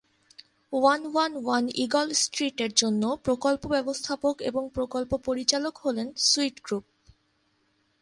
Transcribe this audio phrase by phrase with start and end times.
[0.73, 6.85] One one one Eagle Street এর জন্য প্রকল্প ব্যবস্থাপক এবং প্রকল্প পরিচালক হলেন সুইট গ্রুপ।